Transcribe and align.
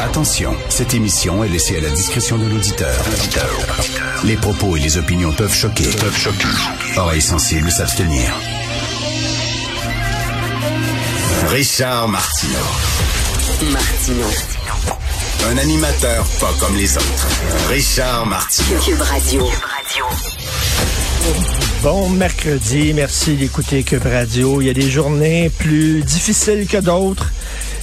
Attention, 0.00 0.56
cette 0.68 0.94
émission 0.94 1.44
est 1.44 1.48
laissée 1.48 1.76
à 1.76 1.80
la 1.80 1.90
discrétion 1.90 2.36
de 2.36 2.46
l'auditeur. 2.46 2.94
Les 4.24 4.36
propos 4.36 4.76
et 4.76 4.80
les 4.80 4.98
opinions 4.98 5.32
peuvent 5.32 5.54
choquer. 5.54 5.84
Peuvent 5.84 6.16
choquer. 6.16 6.48
Oreilles 6.96 7.22
sensibles 7.22 7.70
s'abstenir. 7.70 8.32
Richard 11.48 12.08
Martineau. 12.08 12.56
Martino. 13.70 14.26
Un 15.50 15.58
animateur 15.58 16.24
pas 16.40 16.52
comme 16.58 16.76
les 16.76 16.96
autres. 16.96 17.28
Richard 17.68 18.26
Martineau. 18.26 18.80
Cube 18.80 19.00
Radio. 19.00 19.48
Bon 21.82 22.08
mercredi, 22.08 22.92
merci 22.94 23.34
d'écouter 23.36 23.84
Cube 23.84 24.04
Radio. 24.04 24.60
Il 24.60 24.66
y 24.66 24.70
a 24.70 24.74
des 24.74 24.90
journées 24.90 25.50
plus 25.58 26.02
difficiles 26.02 26.66
que 26.66 26.78
d'autres. 26.78 27.30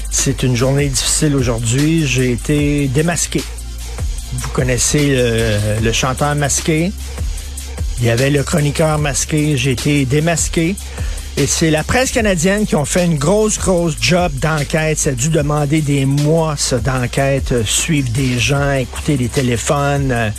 C'est 0.09 0.43
une 0.43 0.55
journée 0.55 0.87
difficile 0.87 1.35
aujourd'hui. 1.35 2.05
J'ai 2.07 2.31
été 2.31 2.87
démasqué. 2.87 3.43
Vous 4.33 4.49
connaissez 4.49 5.15
le, 5.81 5.91
chanteur 5.91 6.35
masqué. 6.35 6.91
Il 7.99 8.05
y 8.05 8.09
avait 8.09 8.29
le 8.29 8.43
chroniqueur 8.43 8.99
masqué. 8.99 9.57
J'ai 9.57 9.71
été 9.71 10.05
démasqué. 10.05 10.75
Et 11.39 11.45
c'est 11.45 11.69
la 11.69 11.83
presse 11.83 12.11
canadienne 12.11 12.65
qui 12.65 12.75
ont 12.75 12.83
fait 12.83 13.05
une 13.05 13.19
grosse, 13.19 13.59
grosse 13.59 13.95
job 14.01 14.31
d'enquête. 14.39 14.97
Ça 14.97 15.11
a 15.11 15.13
dû 15.13 15.29
demander 15.29 15.81
des 15.81 16.05
mois, 16.05 16.55
d'enquête, 16.83 17.51
euh, 17.51 17.63
suivre 17.63 18.09
des 18.09 18.39
gens, 18.39 18.71
écouter 18.71 19.17
des 19.17 19.29
téléphones, 19.29 20.11
euh, 20.11 20.29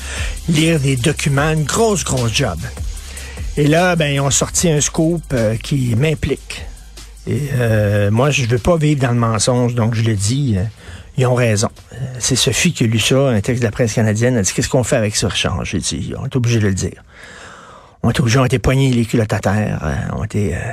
lire 0.49 0.81
des 0.81 0.97
documents. 0.97 1.53
Une 1.53 1.63
grosse, 1.63 2.03
grosse 2.03 2.33
job. 2.35 2.59
Et 3.57 3.69
là, 3.69 3.95
ben, 3.95 4.13
ils 4.13 4.21
ont 4.21 4.33
sorti 4.33 4.69
un 4.71 4.81
scoop 4.81 5.23
euh, 5.33 5.57
qui 5.57 5.95
m'implique. 5.95 6.67
Et 7.27 7.49
euh, 7.55 8.11
moi, 8.11 8.31
je 8.31 8.43
ne 8.45 8.49
veux 8.49 8.59
pas 8.59 8.77
vivre 8.77 9.01
dans 9.03 9.11
le 9.13 9.19
mensonge, 9.19 9.75
donc 9.75 9.95
je 9.95 10.03
le 10.03 10.15
dis. 10.15 10.55
euh, 10.57 10.65
ils 11.19 11.27
ont 11.27 11.35
raison. 11.35 11.69
Euh, 11.93 11.97
C'est 12.21 12.37
Sophie 12.37 12.73
qui 12.73 12.85
a 12.85 12.87
lu 12.87 12.99
ça, 12.99 13.29
un 13.29 13.41
texte 13.41 13.61
de 13.63 13.67
la 13.67 13.73
presse 13.73 13.93
canadienne. 13.93 14.35
Elle 14.35 14.41
a 14.41 14.43
dit 14.43 14.53
Qu'est-ce 14.53 14.69
qu'on 14.69 14.85
fait 14.85 14.97
avec 14.97 15.17
ça, 15.17 15.29
Richard? 15.29 15.65
J'ai 15.65 15.79
dit 15.81 16.15
On 16.19 16.25
est 16.27 16.37
obligé 16.37 16.59
de 16.61 16.67
le 16.69 16.75
dire. 16.75 17.03
On 18.03 18.11
est 18.11 18.21
obligé, 18.21 18.39
on 18.39 18.45
a 18.45 18.47
été 18.47 18.59
poignés 18.61 18.91
les 18.93 19.05
culottes 19.05 19.33
à 19.33 19.41
terre. 19.41 19.81
euh, 19.83 19.95
on 20.17 20.25
était. 20.25 20.55
euh, 20.55 20.73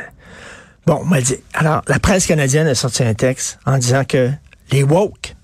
Bon, 0.86 1.00
on 1.02 1.06
m'a 1.06 1.20
dit. 1.20 1.38
Alors, 1.56 1.82
la 1.88 1.98
presse 2.00 2.28
canadienne 2.28 2.68
a 2.68 2.76
sorti 2.76 3.04
un 3.04 3.16
texte 3.16 3.58
en 3.66 3.80
disant 3.80 4.04
que 4.06 4.30
les 4.72 4.84
woke, 4.84 5.36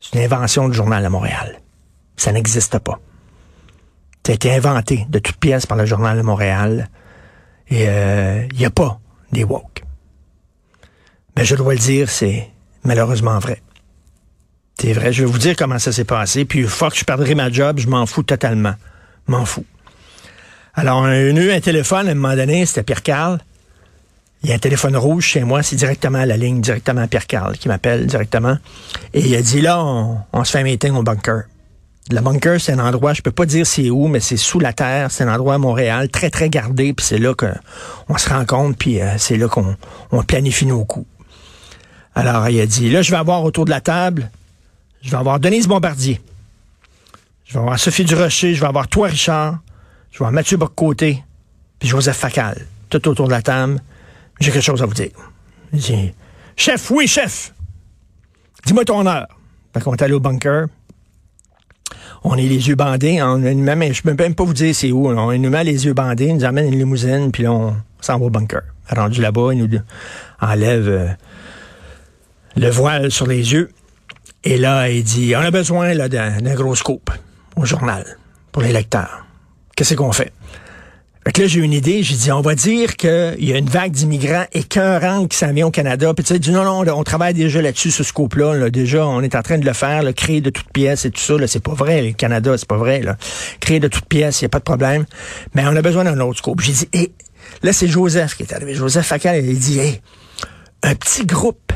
c'est 0.00 0.16
une 0.18 0.24
invention 0.24 0.68
du 0.68 0.74
journal 0.76 1.04
à 1.04 1.10
Montréal. 1.10 1.58
Ça 2.16 2.30
n'existe 2.30 2.78
pas. 2.78 3.00
Ça 4.24 4.30
a 4.30 4.34
été 4.36 4.54
inventé 4.54 5.04
de 5.08 5.18
toutes 5.18 5.36
pièces 5.38 5.66
par 5.66 5.76
le 5.76 5.84
journal 5.84 6.16
de 6.16 6.22
Montréal. 6.22 6.88
Et 7.70 7.86
euh, 7.88 8.46
il 8.52 8.58
n'y 8.58 8.64
a 8.64 8.70
pas 8.70 9.00
des 9.32 9.44
woke. 9.44 9.82
Mais 11.36 11.44
je 11.44 11.56
dois 11.56 11.74
le 11.74 11.80
dire, 11.80 12.10
c'est 12.10 12.50
malheureusement 12.84 13.38
vrai. 13.38 13.62
C'est 14.78 14.92
vrai. 14.92 15.12
Je 15.12 15.24
vais 15.24 15.30
vous 15.30 15.38
dire 15.38 15.56
comment 15.56 15.78
ça 15.78 15.92
s'est 15.92 16.04
passé. 16.04 16.44
Puis, 16.44 16.64
fuck, 16.64 16.96
je 16.96 17.04
perdrai 17.04 17.34
ma 17.34 17.50
job, 17.50 17.78
je 17.78 17.88
m'en 17.88 18.06
fous 18.06 18.22
totalement. 18.22 18.74
M'en 19.26 19.44
fous. 19.44 19.64
Alors, 20.74 20.98
on 20.98 21.04
a 21.04 21.18
eu 21.18 21.52
un 21.52 21.60
téléphone 21.60 22.08
à 22.08 22.12
un 22.12 22.14
moment 22.14 22.34
donné, 22.34 22.64
c'était 22.66 22.82
Pierre 22.82 23.02
Carl. 23.02 23.38
Il 24.42 24.48
y 24.48 24.52
a 24.52 24.56
un 24.56 24.58
téléphone 24.58 24.96
rouge 24.96 25.24
chez 25.24 25.44
moi, 25.44 25.62
c'est 25.62 25.76
directement 25.76 26.18
à 26.18 26.26
la 26.26 26.36
ligne, 26.36 26.60
directement 26.60 27.02
à 27.02 27.06
Pierre 27.06 27.28
Carl 27.28 27.56
qui 27.56 27.68
m'appelle 27.68 28.06
directement. 28.06 28.58
Et 29.14 29.20
il 29.20 29.34
a 29.36 29.42
dit 29.42 29.60
là, 29.60 29.84
on, 29.84 30.18
on 30.32 30.44
se 30.44 30.50
fait 30.50 30.58
un 30.58 30.64
meeting 30.64 30.94
au 30.94 31.02
bunker. 31.02 31.44
Le 32.10 32.20
bunker, 32.20 32.60
c'est 32.60 32.72
un 32.72 32.78
endroit, 32.80 33.14
je 33.14 33.22
peux 33.22 33.30
pas 33.30 33.46
dire 33.46 33.66
c'est 33.66 33.88
où, 33.88 34.08
mais 34.08 34.20
c'est 34.20 34.36
sous 34.36 34.58
la 34.58 34.72
terre. 34.72 35.10
C'est 35.10 35.24
un 35.24 35.32
endroit 35.32 35.54
à 35.54 35.58
Montréal, 35.58 36.08
très, 36.08 36.30
très 36.30 36.50
gardé. 36.50 36.92
Puis 36.92 37.06
c'est 37.06 37.18
là 37.18 37.34
qu'on 37.34 38.18
se 38.18 38.28
rencontre, 38.28 38.76
puis 38.76 39.00
euh, 39.00 39.16
c'est 39.18 39.36
là 39.36 39.48
qu'on 39.48 39.76
on 40.10 40.22
planifie 40.22 40.66
nos 40.66 40.84
coups. 40.84 41.06
Alors, 42.14 42.48
il 42.48 42.60
a 42.60 42.66
dit, 42.66 42.90
là, 42.90 43.02
je 43.02 43.10
vais 43.10 43.16
avoir 43.16 43.44
autour 43.44 43.64
de 43.64 43.70
la 43.70 43.80
table, 43.80 44.30
je 45.00 45.10
vais 45.10 45.16
avoir 45.16 45.40
Denise 45.40 45.66
Bombardier. 45.66 46.20
Je 47.44 47.54
vais 47.54 47.60
avoir 47.60 47.78
Sophie 47.78 48.04
Durocher, 48.04 48.54
je 48.54 48.60
vais 48.60 48.66
avoir 48.66 48.88
toi, 48.88 49.08
Richard. 49.08 49.58
Je 50.10 50.18
vais 50.18 50.24
avoir 50.24 50.32
Mathieu 50.32 50.56
Boccoté, 50.56 51.22
puis 51.78 51.88
Joseph 51.88 52.16
Facal. 52.16 52.66
Tout 52.90 53.08
autour 53.08 53.26
de 53.26 53.32
la 53.32 53.42
table. 53.42 53.80
J'ai 54.40 54.50
quelque 54.50 54.62
chose 54.62 54.82
à 54.82 54.86
vous 54.86 54.94
dire. 54.94 55.10
Il 55.72 55.78
dit, 55.78 56.12
chef, 56.56 56.90
oui, 56.90 57.06
chef. 57.06 57.54
Dis-moi 58.66 58.84
ton 58.84 59.06
heure. 59.06 59.28
Fait 59.72 59.80
qu'on 59.80 59.94
est 59.94 60.02
allé 60.02 60.12
au 60.12 60.20
bunker. 60.20 60.66
On 62.24 62.36
est 62.36 62.42
les 62.42 62.68
yeux 62.68 62.74
bandés. 62.74 63.20
On 63.22 63.42
a 63.44 63.50
une 63.50 63.62
même, 63.62 63.92
je 63.92 64.02
peux 64.02 64.14
même 64.14 64.34
pas 64.34 64.44
vous 64.44 64.54
dire 64.54 64.74
c'est 64.74 64.92
où. 64.92 65.08
On 65.08 65.38
nous 65.38 65.50
met 65.50 65.64
les 65.64 65.84
yeux 65.86 65.94
bandés, 65.94 66.26
il 66.26 66.36
nous 66.36 66.44
amène 66.44 66.72
une 66.72 66.78
limousine, 66.78 67.32
puis 67.32 67.46
on 67.48 67.76
s'en 68.00 68.18
va 68.18 68.26
au 68.26 68.30
bunker. 68.30 68.62
Rendu 68.88 69.20
là-bas, 69.20 69.52
il 69.52 69.64
nous 69.64 69.78
enlève 70.40 70.88
euh, 70.88 71.08
le 72.56 72.68
voile 72.70 73.10
sur 73.10 73.26
les 73.26 73.52
yeux. 73.52 73.70
Et 74.44 74.58
là, 74.58 74.88
il 74.88 75.04
dit, 75.04 75.34
on 75.36 75.40
a 75.40 75.50
besoin 75.50 75.94
là, 75.94 76.08
d'un 76.08 76.54
gros 76.54 76.74
scoop 76.74 77.10
au 77.56 77.64
journal 77.64 78.04
pour 78.50 78.62
les 78.62 78.72
lecteurs. 78.72 79.24
Qu'est-ce 79.76 79.94
qu'on 79.94 80.12
fait? 80.12 80.32
Fait 81.24 81.32
que 81.32 81.42
là, 81.42 81.46
j'ai 81.46 81.60
une 81.60 81.72
idée. 81.72 82.02
J'ai 82.02 82.16
dit, 82.16 82.32
on 82.32 82.40
va 82.40 82.54
dire 82.56 82.96
qu'il 82.96 83.36
y 83.38 83.52
a 83.52 83.58
une 83.58 83.68
vague 83.68 83.92
d'immigrants 83.92 84.46
écœurants 84.52 85.26
qui 85.28 85.36
s'en 85.36 85.52
vient 85.52 85.68
au 85.68 85.70
Canada. 85.70 86.12
Puis 86.14 86.24
tu 86.24 86.34
sais, 86.34 86.38
dit, 86.40 86.50
non, 86.50 86.64
non, 86.64 86.92
on 86.96 87.04
travaille 87.04 87.34
déjà 87.34 87.62
là-dessus, 87.62 87.92
ce 87.92 88.02
scope-là. 88.02 88.54
Là. 88.54 88.70
Déjà, 88.70 89.06
on 89.06 89.20
est 89.20 89.36
en 89.36 89.42
train 89.42 89.58
de 89.58 89.64
le 89.64 89.72
faire, 89.72 90.02
là, 90.02 90.12
créer 90.12 90.40
de 90.40 90.50
toutes 90.50 90.72
pièces 90.72 91.04
et 91.04 91.10
tout 91.10 91.20
ça. 91.20 91.38
Là, 91.38 91.46
c'est 91.46 91.62
pas 91.62 91.74
vrai, 91.74 92.02
le 92.02 92.12
Canada, 92.12 92.56
c'est 92.58 92.68
pas 92.68 92.76
vrai. 92.76 93.02
Là. 93.02 93.16
Créer 93.60 93.78
de 93.78 93.88
toutes 93.88 94.06
pièces, 94.06 94.40
il 94.40 94.44
n'y 94.44 94.46
a 94.46 94.48
pas 94.48 94.58
de 94.58 94.64
problème. 94.64 95.04
Mais 95.54 95.62
on 95.64 95.76
a 95.76 95.82
besoin 95.82 96.02
d'un 96.02 96.18
autre 96.20 96.38
scope. 96.38 96.60
J'ai 96.60 96.72
dit, 96.72 96.88
et 96.92 97.12
là, 97.62 97.72
c'est 97.72 97.86
Joseph 97.86 98.34
qui 98.36 98.42
est 98.42 98.52
arrivé. 98.52 98.74
Joseph 98.74 99.06
Facal, 99.06 99.44
il 99.44 99.58
dit, 99.58 99.78
hey, 99.78 100.00
un 100.82 100.96
petit 100.96 101.24
groupe 101.24 101.72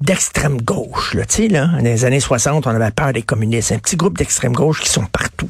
d'extrême 0.00 0.60
gauche, 0.60 1.14
là, 1.14 1.24
tu 1.24 1.36
sais, 1.36 1.48
là, 1.48 1.66
dans 1.66 1.84
les 1.84 2.04
années 2.04 2.20
60, 2.20 2.66
on 2.66 2.70
avait 2.70 2.90
peur 2.90 3.12
des 3.12 3.22
communistes. 3.22 3.70
Un 3.70 3.78
petit 3.78 3.96
groupe 3.96 4.18
d'extrême 4.18 4.52
gauche 4.52 4.80
qui 4.80 4.88
sont 4.88 5.06
partout. 5.06 5.48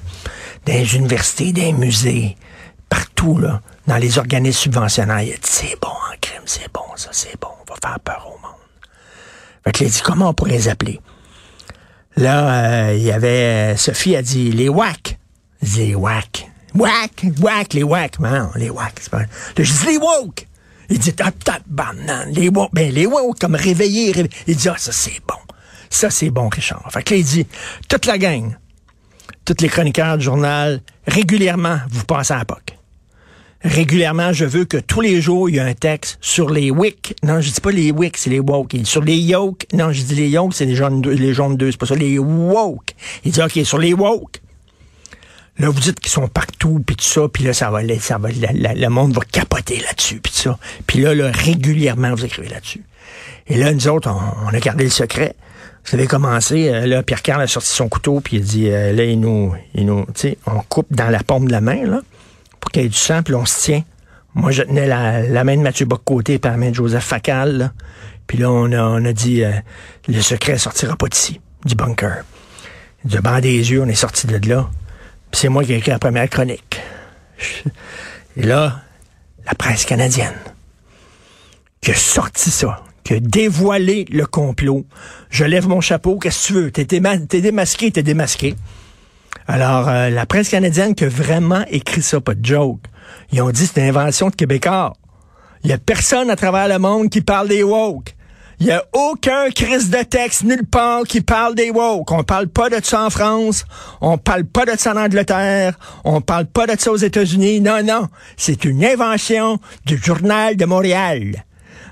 Dans 0.66 0.74
les 0.74 0.96
universités, 0.96 1.52
dans 1.52 1.62
les 1.62 1.72
musées, 1.72 2.36
partout, 2.94 3.38
là, 3.38 3.60
dans 3.88 3.96
les 3.96 4.18
organismes 4.18 4.62
subventionnaires. 4.62 5.22
Il 5.22 5.32
a 5.32 5.36
dit, 5.36 5.40
c'est 5.42 5.76
bon 5.80 5.88
en 5.88 6.16
crime, 6.20 6.42
c'est 6.46 6.72
bon, 6.72 6.84
ça, 6.94 7.08
c'est 7.10 7.38
bon, 7.40 7.48
on 7.60 7.72
va 7.72 7.78
faire 7.82 8.00
peur 8.00 8.26
au 8.26 8.40
monde. 8.40 8.54
Fait 9.64 9.72
que 9.72 9.84
il 9.84 9.86
a 9.88 9.90
dit, 9.90 10.00
comment 10.04 10.28
on 10.28 10.34
pourrait 10.34 10.52
les 10.52 10.68
appeler? 10.68 11.00
Là, 12.16 12.86
euh, 12.86 12.94
il 12.94 13.02
y 13.02 13.10
avait, 13.10 13.76
Sophie 13.76 14.14
a 14.14 14.22
dit, 14.22 14.52
les 14.52 14.68
WAC. 14.68 15.18
Les 15.76 15.96
WAC. 15.96 16.48
WAC, 16.74 17.24
WAC, 17.40 17.74
les 17.74 17.82
WAC. 17.82 18.20
Non, 18.20 18.50
les 18.54 18.70
WAC. 18.70 19.10
Là, 19.12 19.24
j'ai 19.56 19.64
dit, 19.64 19.86
les 19.86 19.98
woke. 19.98 20.46
Il 20.88 20.98
dit, 20.98 21.14
ah, 21.20 21.32
tabarnak, 21.32 22.28
les 22.28 22.48
woke. 22.48 22.70
Ben, 22.72 22.92
les 22.92 23.06
woke, 23.06 23.40
comme 23.40 23.56
réveillés, 23.56 24.12
réveillés. 24.12 24.36
Il 24.46 24.54
dit, 24.54 24.68
ah, 24.68 24.76
ça, 24.78 24.92
c'est 24.92 25.20
bon. 25.26 25.34
Ça, 25.90 26.10
c'est 26.10 26.30
bon, 26.30 26.48
Richard. 26.48 26.88
Fait 26.92 27.02
que 27.02 27.14
là, 27.14 27.16
il 27.18 27.24
dit, 27.24 27.46
toute 27.88 28.06
la 28.06 28.18
gang, 28.18 28.56
tous 29.44 29.56
les 29.60 29.68
chroniqueurs 29.68 30.18
du 30.18 30.24
journal, 30.24 30.80
régulièrement, 31.08 31.78
vous 31.90 32.04
passez 32.04 32.34
à 32.34 32.38
la 32.38 32.44
POC. 32.44 32.73
Régulièrement, 33.64 34.32
je 34.34 34.44
veux 34.44 34.66
que 34.66 34.76
tous 34.76 35.00
les 35.00 35.22
jours, 35.22 35.48
il 35.48 35.56
y 35.56 35.58
a 35.58 35.64
un 35.64 35.72
texte 35.72 36.18
sur 36.20 36.50
les 36.50 36.70
WIC. 36.70 37.16
Non, 37.22 37.40
je 37.40 37.50
dis 37.50 37.60
pas 37.62 37.70
les 37.70 37.90
WIC, 37.92 38.16
c'est 38.18 38.28
les 38.28 38.40
woke. 38.40 38.76
Sur 38.84 39.02
les 39.02 39.16
yoke. 39.16 39.66
Non, 39.72 39.90
je 39.90 40.02
dis 40.02 40.14
les 40.14 40.28
yoke, 40.28 40.52
c'est 40.54 40.66
les 40.66 40.74
jaunes, 40.74 41.00
deux- 41.00 41.12
les 41.12 41.32
jaunes 41.32 41.56
deux, 41.56 41.70
c'est 41.70 41.78
pas 41.78 41.86
ça. 41.86 41.94
Les 41.94 42.18
woke. 42.18 42.90
Il 43.24 43.32
dit, 43.32 43.40
OK, 43.40 43.58
sur 43.64 43.78
les 43.78 43.94
woke. 43.94 44.40
Là, 45.58 45.70
vous 45.70 45.80
dites 45.80 45.98
qu'ils 46.00 46.10
sont 46.12 46.28
partout, 46.28 46.82
puis 46.84 46.96
tout 46.96 47.04
ça, 47.04 47.22
puis 47.32 47.44
là, 47.44 47.52
ça 47.54 47.70
va, 47.70 47.80
ça 48.00 48.18
va, 48.18 48.28
le 48.32 48.88
monde 48.88 49.14
va 49.14 49.20
capoter 49.30 49.76
là-dessus, 49.78 50.20
puis 50.20 50.32
ça. 50.34 50.58
Puis 50.86 50.98
là, 51.00 51.14
là, 51.14 51.30
régulièrement, 51.32 52.12
vous 52.14 52.24
écrivez 52.24 52.48
là-dessus. 52.48 52.82
Et 53.46 53.56
là, 53.56 53.72
nous 53.72 53.88
autres, 53.88 54.10
on, 54.10 54.48
a 54.48 54.58
gardé 54.58 54.84
le 54.84 54.90
secret. 54.90 55.36
Vous 55.86 55.94
avez 55.94 56.06
commencé, 56.08 56.68
euh, 56.68 56.86
là, 56.86 57.02
Pierre 57.02 57.22
Carl 57.22 57.40
a 57.40 57.46
sorti 57.46 57.68
son 57.70 57.88
couteau, 57.88 58.20
puis 58.20 58.38
il 58.38 58.42
dit, 58.42 58.68
euh, 58.68 58.92
là, 58.92 59.04
il 59.04 59.20
nous, 59.20 59.54
il 59.74 59.86
nous, 59.86 60.04
tu 60.06 60.12
sais, 60.16 60.38
on 60.46 60.60
coupe 60.68 60.88
dans 60.90 61.08
la 61.08 61.22
paume 61.22 61.46
de 61.46 61.52
la 61.52 61.60
main, 61.60 61.84
là, 61.86 62.00
pour 62.64 62.70
qu'il 62.70 62.82
y 62.82 62.86
ait 62.86 62.88
du 62.88 62.96
sang, 62.96 63.22
puis 63.22 63.34
on 63.34 63.44
se 63.44 63.60
tient. 63.60 63.84
Moi, 64.34 64.50
je 64.50 64.62
tenais 64.62 64.86
la, 64.86 65.44
main 65.44 65.54
de 65.54 65.60
Mathieu 65.60 65.84
Boccoté 65.84 66.38
par 66.38 66.52
la 66.52 66.56
main 66.56 66.70
de 66.70 66.74
Joseph 66.74 67.04
Facal, 67.04 67.58
là. 67.58 67.72
Puis 68.26 68.38
là, 68.38 68.50
on 68.50 68.72
a, 68.72 69.12
dit, 69.12 69.44
euh, 69.44 69.52
le 70.08 70.22
secret 70.22 70.56
sortira 70.56 70.96
pas 70.96 71.08
d'ici, 71.08 71.42
du 71.66 71.74
bunker. 71.74 72.24
De 73.04 73.18
banc 73.18 73.40
des 73.40 73.70
yeux, 73.70 73.82
on 73.82 73.86
est 73.86 73.94
sorti 73.94 74.26
de 74.26 74.48
là. 74.48 74.70
Puis 75.30 75.42
c'est 75.42 75.50
moi 75.50 75.62
qui 75.62 75.74
ai 75.74 75.76
écrit 75.76 75.90
la 75.90 75.98
première 75.98 76.30
chronique. 76.30 76.80
Et 78.38 78.42
là, 78.44 78.80
la 79.44 79.54
presse 79.54 79.84
canadienne, 79.84 80.32
qui 81.82 81.90
a 81.90 81.94
sorti 81.94 82.50
ça, 82.50 82.82
qui 83.04 83.12
a 83.12 83.20
dévoilé 83.20 84.06
le 84.10 84.24
complot. 84.24 84.86
Je 85.28 85.44
lève 85.44 85.68
mon 85.68 85.82
chapeau, 85.82 86.18
qu'est-ce 86.18 86.48
que 86.48 86.54
tu 86.54 86.54
veux? 86.54 86.70
T'es 86.70 86.86
démasqué, 86.86 87.92
t'es 87.92 88.02
démasqué. 88.02 88.56
Alors, 89.46 89.88
euh, 89.88 90.10
la 90.10 90.26
presse 90.26 90.48
canadienne 90.48 90.94
qui 90.94 91.04
a 91.04 91.08
vraiment 91.08 91.64
écrit 91.70 92.02
ça, 92.02 92.20
pas 92.20 92.34
de 92.34 92.44
joke. 92.44 92.80
Ils 93.32 93.42
ont 93.42 93.50
dit 93.50 93.66
c'est 93.66 93.80
une 93.80 93.88
invention 93.88 94.30
de 94.30 94.34
Québécois. 94.34 94.94
Il 95.62 95.70
y 95.70 95.72
a 95.72 95.78
personne 95.78 96.30
à 96.30 96.36
travers 96.36 96.68
le 96.68 96.78
monde 96.78 97.10
qui 97.10 97.20
parle 97.20 97.48
des 97.48 97.62
woke. 97.62 98.14
Il 98.60 98.66
y 98.66 98.70
a 98.70 98.84
aucun 98.92 99.50
crise 99.50 99.90
de 99.90 100.02
texte 100.02 100.44
nulle 100.44 100.64
part 100.64 101.02
qui 101.02 101.20
parle 101.20 101.54
des 101.54 101.70
woke. 101.70 102.10
On 102.12 102.22
parle 102.22 102.48
pas 102.48 102.70
de 102.70 102.82
ça 102.82 103.04
en 103.04 103.10
France. 103.10 103.64
On 104.00 104.16
parle 104.16 104.44
pas 104.44 104.64
de 104.64 104.78
ça 104.78 104.92
en 104.92 104.96
Angleterre. 104.96 105.76
On 106.04 106.20
parle 106.20 106.46
pas 106.46 106.66
de 106.66 106.78
ça 106.78 106.92
aux 106.92 106.96
États-Unis. 106.96 107.60
Non, 107.60 107.82
non. 107.82 108.08
C'est 108.36 108.64
une 108.64 108.84
invention 108.84 109.58
du 109.84 109.98
journal 109.98 110.56
de 110.56 110.64
Montréal. 110.64 111.44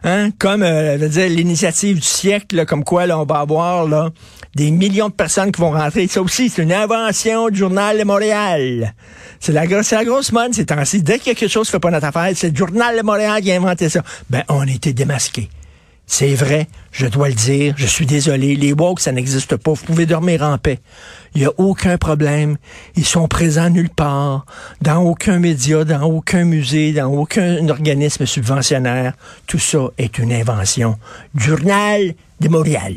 Hein? 0.04 0.30
Comme 0.38 0.62
euh, 0.62 0.96
l'initiative 1.28 1.96
du 1.96 2.06
siècle, 2.06 2.64
comme 2.66 2.84
quoi 2.84 3.06
là, 3.06 3.18
on 3.18 3.24
va 3.24 3.38
avoir 3.38 3.86
là, 3.86 4.10
des 4.54 4.70
millions 4.70 5.08
de 5.08 5.14
personnes 5.14 5.52
qui 5.52 5.60
vont 5.60 5.70
rentrer. 5.70 6.06
Ça 6.08 6.20
aussi, 6.22 6.48
c'est 6.48 6.62
une 6.62 6.72
invention 6.72 7.48
du 7.48 7.58
Journal 7.58 7.98
de 7.98 8.04
Montréal. 8.04 8.94
C'est 9.38 9.52
la, 9.52 9.66
grosse, 9.66 9.90
la 9.90 10.04
grosse 10.04 10.32
mode 10.32 10.54
ces 10.54 10.66
temps-ci. 10.66 11.02
Dès 11.02 11.14
a 11.14 11.18
quelque 11.18 11.48
chose 11.48 11.66
qui 11.66 11.72
fait 11.72 11.80
pas 11.80 11.90
notre 11.90 12.06
affaire, 12.06 12.30
c'est 12.34 12.50
le 12.50 12.56
Journal 12.56 12.96
de 12.96 13.02
Montréal 13.02 13.40
qui 13.42 13.52
a 13.52 13.56
inventé 13.56 13.88
ça. 13.88 14.02
Ben, 14.28 14.42
on 14.48 14.66
été 14.66 14.92
démasqués. 14.92 15.48
C'est 16.06 16.34
vrai, 16.34 16.68
je 16.90 17.06
dois 17.06 17.28
le 17.28 17.34
dire, 17.34 17.74
je 17.76 17.86
suis 17.86 18.04
désolé. 18.06 18.54
Les 18.54 18.72
woke, 18.72 19.00
ça 19.00 19.12
n'existe 19.12 19.56
pas. 19.56 19.72
Vous 19.72 19.84
pouvez 19.84 20.04
dormir 20.04 20.42
en 20.42 20.58
paix. 20.58 20.80
Il 21.34 21.40
n'y 21.40 21.46
a 21.46 21.52
aucun 21.56 21.96
problème. 21.96 22.58
Ils 22.96 23.06
sont 23.06 23.28
présents 23.28 23.70
nulle 23.70 23.88
part, 23.88 24.44
dans 24.82 25.02
aucun 25.02 25.38
média, 25.38 25.84
dans 25.84 26.02
aucun 26.02 26.44
musée, 26.44 26.92
dans 26.92 27.10
aucun 27.12 27.66
organisme 27.68 28.26
subventionnaire. 28.26 29.14
Tout 29.46 29.58
ça 29.58 29.88
est 29.96 30.18
une 30.18 30.32
invention. 30.32 30.98
Journal 31.34 32.14
de 32.40 32.48
Montréal. 32.48 32.94